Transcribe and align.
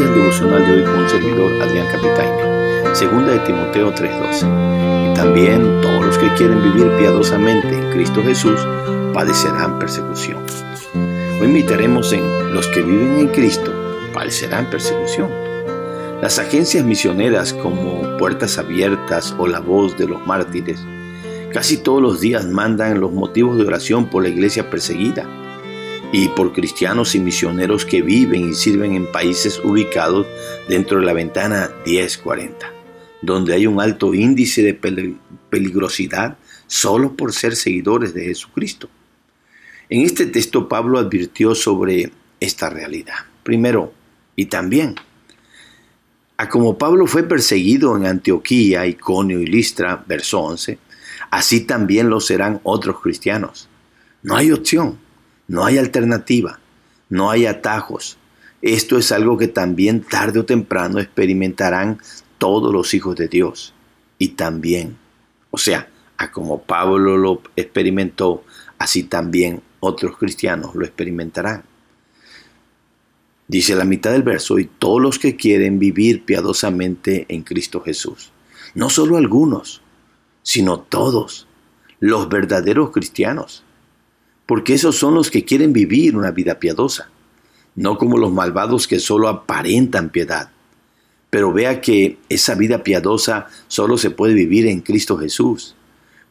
un 0.00 1.08
servidor 1.08 1.60
Adrián 1.60 1.86
Capitaine. 1.90 2.94
Segunda 2.94 3.32
de 3.32 3.40
Timoteo 3.40 3.92
3:12. 3.92 4.46
Y 5.10 5.14
también 5.14 5.80
todos 5.80 6.06
los 6.06 6.18
que 6.18 6.32
quieren 6.34 6.62
vivir 6.62 6.88
piadosamente 6.98 7.74
en 7.74 7.90
Cristo 7.90 8.22
Jesús 8.22 8.60
padecerán 9.12 9.78
persecución. 9.78 10.44
Hoy 11.40 11.46
invitaremos 11.46 12.12
en 12.12 12.54
los 12.54 12.68
que 12.68 12.82
viven 12.82 13.18
en 13.18 13.28
Cristo 13.28 13.72
padecerán 14.12 14.70
persecución. 14.70 15.30
Las 16.22 16.38
agencias 16.38 16.84
misioneras 16.84 17.52
como 17.52 18.16
Puertas 18.18 18.58
Abiertas 18.58 19.34
o 19.38 19.46
La 19.48 19.60
Voz 19.60 19.96
de 19.96 20.06
los 20.06 20.24
Mártires 20.26 20.80
casi 21.52 21.78
todos 21.78 22.02
los 22.02 22.20
días 22.20 22.46
mandan 22.46 23.00
los 23.00 23.10
motivos 23.10 23.56
de 23.56 23.64
oración 23.64 24.06
por 24.10 24.22
la 24.22 24.28
iglesia 24.28 24.70
perseguida 24.70 25.26
y 26.12 26.28
por 26.28 26.52
cristianos 26.52 27.14
y 27.14 27.20
misioneros 27.20 27.84
que 27.84 28.00
viven 28.00 28.50
y 28.50 28.54
sirven 28.54 28.94
en 28.94 29.12
países 29.12 29.60
ubicados 29.62 30.26
dentro 30.68 31.00
de 31.00 31.06
la 31.06 31.12
ventana 31.12 31.70
1040, 31.84 32.72
donde 33.20 33.54
hay 33.54 33.66
un 33.66 33.80
alto 33.80 34.14
índice 34.14 34.62
de 34.62 34.74
peligrosidad 35.50 36.38
solo 36.66 37.14
por 37.14 37.32
ser 37.32 37.56
seguidores 37.56 38.14
de 38.14 38.24
Jesucristo. 38.24 38.88
En 39.90 40.02
este 40.02 40.26
texto 40.26 40.68
Pablo 40.68 40.98
advirtió 40.98 41.54
sobre 41.54 42.10
esta 42.40 42.70
realidad. 42.70 43.16
Primero, 43.42 43.92
y 44.36 44.46
también, 44.46 44.94
a 46.36 46.48
como 46.48 46.78
Pablo 46.78 47.06
fue 47.06 47.22
perseguido 47.22 47.96
en 47.96 48.06
Antioquía, 48.06 48.86
Iconio 48.86 49.40
y 49.40 49.46
Listra, 49.46 50.04
verso 50.06 50.40
11, 50.40 50.78
así 51.30 51.62
también 51.62 52.08
lo 52.08 52.20
serán 52.20 52.60
otros 52.62 53.00
cristianos. 53.00 53.68
No 54.22 54.36
hay 54.36 54.52
opción. 54.52 55.07
No 55.48 55.64
hay 55.64 55.78
alternativa, 55.78 56.60
no 57.08 57.30
hay 57.30 57.46
atajos. 57.46 58.18
Esto 58.60 58.98
es 58.98 59.12
algo 59.12 59.38
que 59.38 59.48
también 59.48 60.02
tarde 60.02 60.40
o 60.40 60.44
temprano 60.44 60.98
experimentarán 60.98 62.00
todos 62.36 62.70
los 62.70 62.92
hijos 62.92 63.16
de 63.16 63.28
Dios. 63.28 63.72
Y 64.18 64.28
también, 64.28 64.98
o 65.50 65.56
sea, 65.56 65.88
a 66.18 66.30
como 66.30 66.62
Pablo 66.62 67.16
lo 67.16 67.40
experimentó, 67.56 68.44
así 68.78 69.04
también 69.04 69.62
otros 69.80 70.18
cristianos 70.18 70.74
lo 70.74 70.84
experimentarán. 70.84 71.64
Dice 73.46 73.74
la 73.74 73.86
mitad 73.86 74.12
del 74.12 74.24
verso, 74.24 74.58
y 74.58 74.66
todos 74.66 75.00
los 75.00 75.18
que 75.18 75.36
quieren 75.36 75.78
vivir 75.78 76.24
piadosamente 76.26 77.24
en 77.30 77.42
Cristo 77.42 77.80
Jesús. 77.80 78.32
No 78.74 78.90
solo 78.90 79.16
algunos, 79.16 79.80
sino 80.42 80.80
todos, 80.80 81.46
los 82.00 82.28
verdaderos 82.28 82.90
cristianos 82.90 83.64
porque 84.48 84.72
esos 84.72 84.96
son 84.96 85.14
los 85.14 85.30
que 85.30 85.44
quieren 85.44 85.74
vivir 85.74 86.16
una 86.16 86.30
vida 86.30 86.58
piadosa, 86.58 87.10
no 87.76 87.98
como 87.98 88.16
los 88.16 88.32
malvados 88.32 88.88
que 88.88 88.98
solo 88.98 89.28
aparentan 89.28 90.08
piedad. 90.08 90.48
Pero 91.28 91.52
vea 91.52 91.82
que 91.82 92.16
esa 92.30 92.54
vida 92.54 92.82
piadosa 92.82 93.48
solo 93.66 93.98
se 93.98 94.08
puede 94.08 94.32
vivir 94.32 94.66
en 94.66 94.80
Cristo 94.80 95.18
Jesús, 95.18 95.74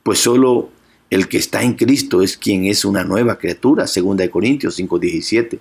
pues 0.01 0.17
solo 0.17 0.71
el 1.11 1.27
que 1.27 1.37
está 1.37 1.61
en 1.61 1.75
Cristo 1.75 2.23
es 2.23 2.37
quien 2.37 2.65
es 2.65 2.85
una 2.85 3.03
nueva 3.03 3.37
criatura, 3.37 3.85
2 3.85 4.29
Corintios 4.31 4.79
5:17. 4.79 5.59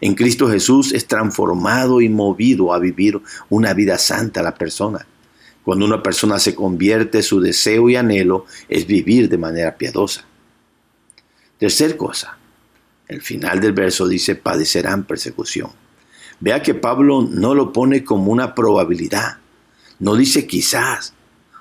En 0.00 0.14
Cristo 0.14 0.48
Jesús 0.48 0.92
es 0.92 1.08
transformado 1.08 2.00
y 2.00 2.08
movido 2.08 2.72
a 2.72 2.78
vivir 2.78 3.20
una 3.50 3.74
vida 3.74 3.98
santa 3.98 4.40
la 4.40 4.54
persona. 4.54 5.04
Cuando 5.64 5.84
una 5.84 6.00
persona 6.00 6.38
se 6.38 6.54
convierte, 6.54 7.24
su 7.24 7.40
deseo 7.40 7.90
y 7.90 7.96
anhelo 7.96 8.46
es 8.68 8.86
vivir 8.86 9.28
de 9.28 9.38
manera 9.38 9.76
piadosa. 9.76 10.26
Tercer 11.62 11.96
cosa, 11.96 12.36
el 13.06 13.22
final 13.22 13.60
del 13.60 13.72
verso 13.72 14.08
dice, 14.08 14.34
padecerán 14.34 15.04
persecución. 15.04 15.70
Vea 16.40 16.60
que 16.60 16.74
Pablo 16.74 17.22
no 17.22 17.54
lo 17.54 17.72
pone 17.72 18.02
como 18.02 18.32
una 18.32 18.52
probabilidad, 18.52 19.38
no 20.00 20.16
dice 20.16 20.48
quizás 20.48 21.14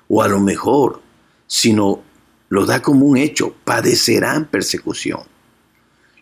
o 0.08 0.24
a 0.24 0.28
lo 0.28 0.40
mejor, 0.40 1.04
sino 1.46 2.02
lo 2.50 2.66
da 2.66 2.82
como 2.82 3.06
un 3.06 3.16
hecho, 3.16 3.54
padecerán 3.64 4.48
persecución. 4.48 5.20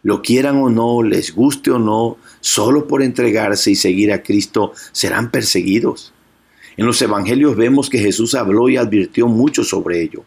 Lo 0.04 0.22
quieran 0.22 0.58
o 0.58 0.70
no, 0.70 1.02
les 1.02 1.34
guste 1.34 1.72
o 1.72 1.80
no, 1.80 2.18
solo 2.42 2.86
por 2.86 3.02
entregarse 3.02 3.72
y 3.72 3.76
seguir 3.76 4.12
a 4.12 4.24
Cristo 4.24 4.74
serán 4.92 5.32
perseguidos. 5.32 6.12
En 6.76 6.86
los 6.86 7.02
evangelios 7.02 7.56
vemos 7.56 7.90
que 7.90 8.00
Jesús 8.00 8.36
habló 8.36 8.68
y 8.68 8.76
advirtió 8.76 9.30
mucho 9.30 9.64
sobre 9.64 10.02
ello. 10.02 10.26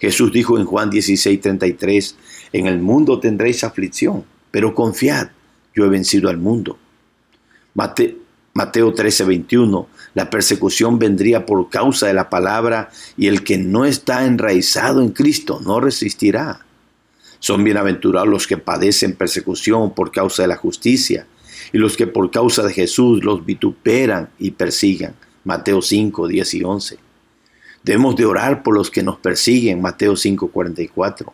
Jesús 0.00 0.32
dijo 0.32 0.58
en 0.58 0.64
Juan 0.64 0.90
16:33, 0.90 2.16
en 2.52 2.66
el 2.66 2.80
mundo 2.80 3.20
tendréis 3.20 3.62
aflicción, 3.64 4.24
pero 4.50 4.74
confiad, 4.74 5.28
yo 5.74 5.84
he 5.84 5.88
vencido 5.88 6.30
al 6.30 6.38
mundo. 6.38 6.78
Mateo 7.74 8.94
13:21, 8.94 9.86
la 10.14 10.30
persecución 10.30 10.98
vendría 10.98 11.46
por 11.46 11.68
causa 11.68 12.06
de 12.06 12.14
la 12.14 12.30
palabra 12.30 12.90
y 13.16 13.28
el 13.28 13.44
que 13.44 13.58
no 13.58 13.84
está 13.84 14.24
enraizado 14.24 15.02
en 15.02 15.10
Cristo 15.10 15.60
no 15.60 15.80
resistirá. 15.80 16.64
Son 17.38 17.62
bienaventurados 17.62 18.28
los 18.28 18.46
que 18.46 18.56
padecen 18.56 19.14
persecución 19.14 19.94
por 19.94 20.10
causa 20.12 20.42
de 20.42 20.48
la 20.48 20.56
justicia 20.56 21.26
y 21.72 21.78
los 21.78 21.96
que 21.96 22.06
por 22.06 22.30
causa 22.30 22.62
de 22.62 22.72
Jesús 22.72 23.22
los 23.22 23.44
vituperan 23.46 24.30
y 24.38 24.50
persigan. 24.50 25.14
Mateo 25.44 25.80
5, 25.80 26.26
10 26.26 26.54
y 26.54 26.64
11. 26.64 27.09
Debemos 27.82 28.16
de 28.16 28.26
orar 28.26 28.62
por 28.62 28.74
los 28.74 28.90
que 28.90 29.02
nos 29.02 29.18
persiguen, 29.18 29.80
Mateo 29.80 30.14
5:44. 30.16 31.32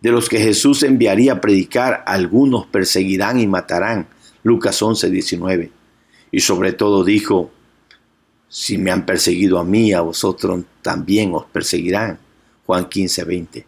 De 0.00 0.10
los 0.10 0.28
que 0.28 0.38
Jesús 0.38 0.82
enviaría 0.82 1.34
a 1.34 1.40
predicar, 1.40 2.02
algunos 2.06 2.66
perseguirán 2.66 3.38
y 3.38 3.46
matarán, 3.46 4.08
Lucas 4.42 4.82
11:19. 4.82 5.70
Y 6.30 6.40
sobre 6.40 6.72
todo 6.72 7.04
dijo, 7.04 7.50
si 8.48 8.78
me 8.78 8.90
han 8.90 9.06
perseguido 9.06 9.58
a 9.58 9.64
mí, 9.64 9.92
a 9.92 10.00
vosotros 10.00 10.64
también 10.82 11.32
os 11.34 11.44
perseguirán, 11.46 12.18
Juan 12.66 12.88
15:20. 12.88 13.64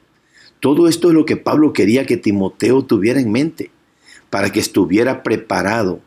Todo 0.60 0.88
esto 0.88 1.08
es 1.08 1.14
lo 1.14 1.24
que 1.24 1.36
Pablo 1.36 1.72
quería 1.72 2.06
que 2.06 2.16
Timoteo 2.16 2.84
tuviera 2.84 3.20
en 3.20 3.30
mente, 3.30 3.70
para 4.30 4.50
que 4.50 4.60
estuviera 4.60 5.22
preparado 5.22 6.00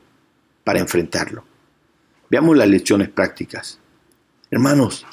para 0.63 0.79
enfrentarlo. 0.79 1.43
Veamos 2.29 2.57
las 2.57 2.67
lecciones 2.67 3.09
prácticas. 3.09 3.79
Hermanos, 4.51 5.05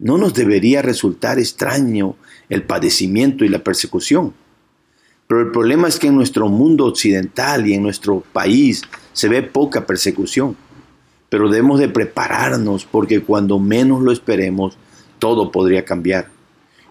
no 0.00 0.16
nos 0.16 0.34
debería 0.34 0.82
resultar 0.82 1.38
extraño 1.38 2.16
el 2.48 2.62
padecimiento 2.62 3.44
y 3.44 3.48
la 3.48 3.62
persecución. 3.62 4.32
Pero 5.26 5.42
el 5.42 5.52
problema 5.52 5.86
es 5.86 5.98
que 5.98 6.08
en 6.08 6.16
nuestro 6.16 6.48
mundo 6.48 6.86
occidental 6.86 7.66
y 7.68 7.74
en 7.74 7.82
nuestro 7.82 8.24
país 8.32 8.82
se 9.12 9.28
ve 9.28 9.42
poca 9.42 9.86
persecución. 9.86 10.56
Pero 11.28 11.48
debemos 11.48 11.78
de 11.78 11.88
prepararnos 11.88 12.84
porque 12.84 13.20
cuando 13.20 13.60
menos 13.60 14.02
lo 14.02 14.10
esperemos, 14.10 14.76
todo 15.18 15.52
podría 15.52 15.84
cambiar. 15.84 16.30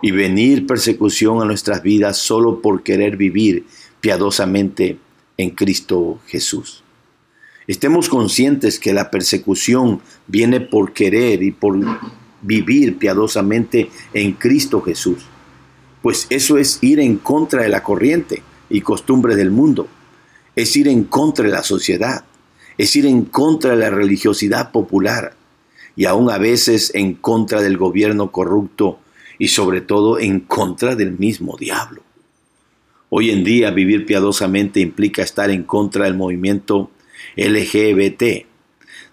Y 0.02 0.12
venir 0.12 0.68
persecución 0.68 1.42
a 1.42 1.46
nuestras 1.46 1.84
vidas 1.84 2.18
solo 2.18 2.62
por 2.62 2.84
querer 2.84 3.18
vivir 3.18 3.66
piadosamente 4.00 4.98
en 5.36 5.50
Cristo 5.50 6.20
Jesús. 6.28 6.84
Estemos 7.68 8.08
conscientes 8.08 8.80
que 8.80 8.94
la 8.94 9.12
persecución 9.12 10.00
viene 10.28 10.62
por 10.62 10.94
querer 10.94 11.44
y 11.44 11.52
por 11.52 11.78
vivir 12.42 12.98
piadosamente 12.98 13.90
en 14.14 14.34
Cristo 14.34 14.82
Jesús. 14.82 15.26
Pues 16.02 16.28
eso 16.30 16.58
es 16.58 16.80
ir 16.82 17.00
en 17.00 17.18
contra 17.18 17.64
de 17.64 17.70
la 17.70 17.84
corriente 17.84 18.42
y 18.70 18.82
costumbre 18.82 19.36
del 19.36 19.52
mundo. 19.52 19.88
Es 20.56 20.76
ir 20.76 20.88
en 20.88 21.04
contra 21.04 21.46
de 21.46 21.52
la 21.52 21.64
sociedad. 21.64 22.24
Es 22.78 22.96
ir 22.96 23.06
en 23.06 23.26
contra 23.26 23.72
de 23.72 23.78
la 23.78 23.90
religiosidad 23.90 24.72
popular. 24.72 25.36
Y 25.96 26.06
aún 26.06 26.30
a 26.30 26.38
veces 26.38 26.92
en 26.96 27.16
contra 27.16 27.62
del 27.62 27.78
gobierno 27.78 28.32
corrupto 28.32 29.00
y 29.38 29.50
sobre 29.50 29.82
todo 29.82 30.20
en 30.20 30.42
contra 30.42 30.96
del 30.96 31.18
mismo 31.18 31.58
diablo. 31.58 32.04
Hoy 33.10 33.32
en 33.32 33.44
día 33.44 33.72
vivir 33.72 34.06
piadosamente 34.06 34.80
implica 34.80 35.24
estar 35.24 35.50
en 35.50 35.64
contra 35.64 36.06
del 36.06 36.16
movimiento 36.16 36.92
LGBT, 37.36 38.46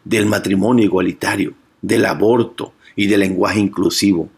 del 0.04 0.26
matrimonio 0.26 0.84
igualitario, 0.84 1.54
del 1.80 2.04
aborto, 2.04 2.74
y 2.96 3.06
de 3.06 3.18
lenguaje 3.18 3.60
inclusivo, 3.60 4.28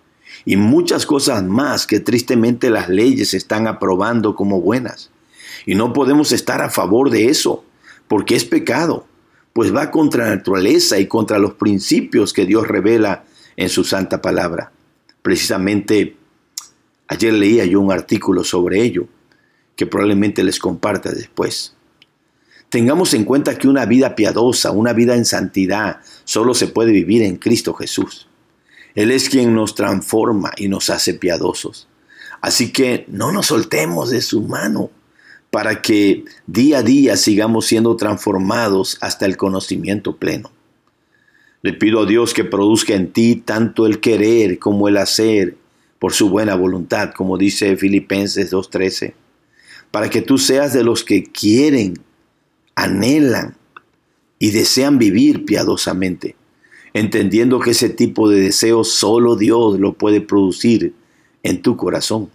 y 0.45 0.57
muchas 0.57 1.07
cosas 1.07 1.45
más 1.45 1.87
que 1.87 2.01
tristemente 2.01 2.71
las 2.71 2.89
leyes 2.89 3.35
están 3.35 3.67
aprobando 3.67 4.35
como 4.35 4.61
buenas. 4.61 5.11
Y 5.65 5.75
no 5.75 5.93
podemos 5.93 6.33
estar 6.33 6.61
a 6.61 6.71
favor 6.71 7.11
de 7.11 7.27
eso, 7.27 7.65
porque 8.09 8.37
es 8.37 8.45
pecado, 8.45 9.07
pues 9.53 9.75
va 9.75 9.91
contra 9.91 10.27
la 10.27 10.37
naturaleza 10.37 10.99
y 10.99 11.07
contra 11.07 11.39
los 11.39 11.55
principios 11.55 12.33
que 12.33 12.47
Dios 12.47 12.69
revela 12.69 13.25
en 13.57 13.69
su 13.69 13.85
santa 13.85 14.23
palabra. 14.23 14.73
Precisamente 15.23 16.17
ayer 17.09 17.33
leía 17.33 17.65
yo 17.65 17.81
un 17.81 17.93
artículo 17.93 18.45
sobre 18.45 18.83
ello, 18.83 19.09
que 19.77 19.87
probablemente 19.87 20.43
les 20.45 20.59
comparta 20.59 21.11
después. 21.13 21.75
Tengamos 22.69 23.15
en 23.15 23.25
cuenta 23.25 23.57
que 23.57 23.69
una 23.69 23.87
vida 23.87 24.15
piadosa, 24.15 24.71
una 24.71 24.93
vida 24.93 25.15
en 25.15 25.25
santidad, 25.25 26.01
solo 26.25 26.55
se 26.55 26.67
puede 26.67 26.93
vivir 26.93 27.23
en 27.23 27.37
Cristo 27.37 27.73
Jesús. 27.75 28.28
Él 28.95 29.11
es 29.11 29.29
quien 29.29 29.55
nos 29.55 29.75
transforma 29.75 30.53
y 30.57 30.69
nos 30.69 30.91
hace 30.91 31.15
piadosos. 31.15 31.89
Así 32.41 32.73
que 32.73 33.05
no 33.09 33.33
nos 33.33 33.47
soltemos 33.47 34.11
de 34.11 34.23
su 34.23 34.43
mano 34.43 34.91
para 35.51 35.81
que 35.83 36.25
día 36.47 36.79
a 36.79 36.83
día 36.83 37.17
sigamos 37.17 37.67
siendo 37.67 37.97
transformados 37.97 38.99
hasta 39.01 39.27
el 39.27 39.37
conocimiento 39.37 40.17
pleno. 40.17 40.51
Le 41.63 41.73
pido 41.73 42.03
a 42.03 42.07
Dios 42.07 42.35
que 42.35 42.45
produzca 42.45 42.95
en 42.95 43.13
ti 43.13 43.37
tanto 43.37 43.87
el 43.87 44.01
querer 44.01 44.59
como 44.59 44.89
el 44.89 44.97
hacer 44.97 45.57
por 45.99 46.13
su 46.13 46.29
buena 46.29 46.55
voluntad, 46.55 47.13
como 47.17 47.37
dice 47.37 47.77
Filipenses 47.77 48.53
2.13, 48.53 49.15
para 49.91 50.11
que 50.11 50.23
tú 50.23 50.39
seas 50.39 50.73
de 50.73 50.85
los 50.85 51.03
que 51.03 51.25
quieren, 51.25 51.95
anhelan 52.77 53.57
y 54.39 54.51
desean 54.51 54.99
vivir 54.99 55.45
piadosamente, 55.45 56.37
entendiendo 56.95 57.61
que 57.61 57.71
ese 57.71 57.91
tipo 57.91 58.29
de 58.29 58.41
deseo 58.41 58.85
solo 58.85 59.37
Dios 59.37 59.79
lo 59.79 59.95
puede 59.95 60.21
producir 60.21 60.95
en 61.43 61.63
tu 61.63 61.77
corazón. 61.77 62.31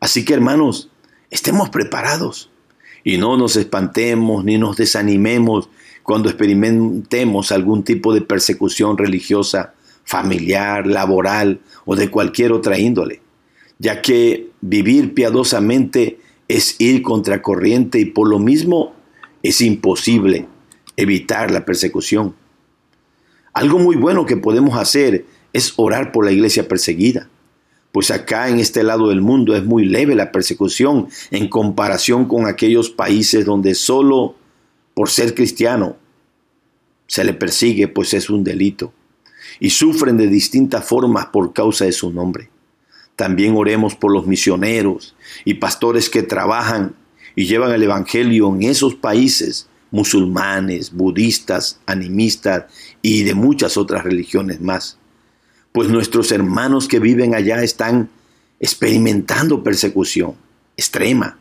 Así 0.00 0.24
que 0.24 0.34
hermanos, 0.34 0.90
estemos 1.30 1.70
preparados 1.70 2.50
y 3.04 3.18
no 3.18 3.36
nos 3.36 3.56
espantemos 3.56 4.44
ni 4.44 4.58
nos 4.58 4.76
desanimemos 4.76 5.68
cuando 6.02 6.28
experimentemos 6.28 7.52
algún 7.52 7.82
tipo 7.84 8.14
de 8.14 8.22
persecución 8.22 8.96
religiosa, 8.96 9.74
familiar, 10.04 10.86
laboral 10.86 11.60
o 11.84 11.96
de 11.96 12.10
cualquier 12.10 12.52
otra 12.52 12.78
índole, 12.78 13.20
ya 13.78 14.00
que 14.00 14.48
vivir 14.60 15.12
piadosamente 15.12 16.18
es 16.48 16.76
ir 16.78 17.02
contracorriente 17.02 18.00
y 18.00 18.06
por 18.06 18.28
lo 18.28 18.38
mismo 18.38 18.94
es 19.42 19.60
imposible 19.60 20.46
evitar 20.96 21.50
la 21.50 21.64
persecución. 21.64 22.34
Algo 23.58 23.80
muy 23.80 23.96
bueno 23.96 24.24
que 24.24 24.36
podemos 24.36 24.78
hacer 24.78 25.26
es 25.52 25.72
orar 25.74 26.12
por 26.12 26.24
la 26.24 26.30
iglesia 26.30 26.68
perseguida, 26.68 27.28
pues 27.90 28.12
acá 28.12 28.48
en 28.48 28.60
este 28.60 28.84
lado 28.84 29.08
del 29.08 29.20
mundo 29.20 29.56
es 29.56 29.64
muy 29.64 29.84
leve 29.84 30.14
la 30.14 30.30
persecución 30.30 31.08
en 31.32 31.48
comparación 31.48 32.28
con 32.28 32.46
aquellos 32.46 32.88
países 32.88 33.44
donde 33.44 33.74
solo 33.74 34.36
por 34.94 35.10
ser 35.10 35.34
cristiano 35.34 35.96
se 37.08 37.24
le 37.24 37.34
persigue, 37.34 37.88
pues 37.88 38.14
es 38.14 38.30
un 38.30 38.44
delito, 38.44 38.92
y 39.58 39.70
sufren 39.70 40.16
de 40.16 40.28
distintas 40.28 40.84
formas 40.84 41.26
por 41.26 41.52
causa 41.52 41.84
de 41.84 41.90
su 41.90 42.12
nombre. 42.12 42.50
También 43.16 43.56
oremos 43.56 43.96
por 43.96 44.12
los 44.12 44.24
misioneros 44.28 45.16
y 45.44 45.54
pastores 45.54 46.08
que 46.08 46.22
trabajan 46.22 46.94
y 47.34 47.46
llevan 47.46 47.72
el 47.72 47.82
Evangelio 47.82 48.54
en 48.54 48.62
esos 48.62 48.94
países 48.94 49.67
musulmanes, 49.90 50.92
budistas, 50.92 51.80
animistas 51.86 52.64
y 53.02 53.22
de 53.22 53.34
muchas 53.34 53.76
otras 53.76 54.04
religiones 54.04 54.60
más. 54.60 54.98
Pues 55.72 55.88
nuestros 55.88 56.32
hermanos 56.32 56.88
que 56.88 56.98
viven 56.98 57.34
allá 57.34 57.62
están 57.62 58.10
experimentando 58.60 59.62
persecución 59.62 60.34
extrema 60.76 61.38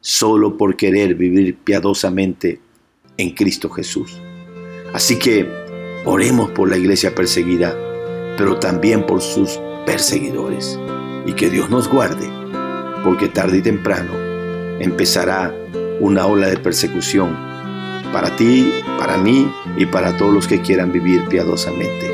solo 0.00 0.56
por 0.56 0.76
querer 0.76 1.14
vivir 1.14 1.56
piadosamente 1.56 2.60
en 3.16 3.30
Cristo 3.30 3.68
Jesús. 3.70 4.16
Así 4.92 5.18
que 5.18 5.48
oremos 6.04 6.50
por 6.50 6.70
la 6.70 6.76
iglesia 6.76 7.14
perseguida, 7.14 7.76
pero 8.36 8.58
también 8.58 9.04
por 9.06 9.20
sus 9.20 9.60
perseguidores. 9.84 10.78
Y 11.26 11.32
que 11.34 11.50
Dios 11.50 11.68
nos 11.68 11.88
guarde, 11.88 12.26
porque 13.04 13.28
tarde 13.28 13.58
y 13.58 13.62
temprano 13.62 14.12
empezará 14.80 15.54
una 16.00 16.26
ola 16.26 16.46
de 16.46 16.56
persecución 16.56 17.47
para 18.12 18.34
ti, 18.36 18.72
para 18.98 19.16
mí 19.16 19.50
y 19.76 19.86
para 19.86 20.16
todos 20.16 20.32
los 20.32 20.46
que 20.46 20.60
quieran 20.60 20.92
vivir 20.92 21.24
piadosamente. 21.28 22.10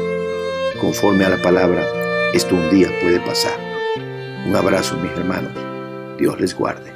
Conforme 0.80 1.24
a 1.24 1.30
la 1.30 1.42
palabra, 1.42 1.84
esto 2.32 2.54
un 2.54 2.70
día 2.70 2.88
puede 3.00 3.20
pasar. 3.20 3.58
Un 4.46 4.54
abrazo, 4.56 4.96
mis 4.98 5.12
hermanos. 5.12 5.52
Dios 6.18 6.40
les 6.40 6.54
guarde. 6.54 6.93